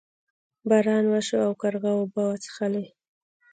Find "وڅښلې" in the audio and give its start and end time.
2.29-2.85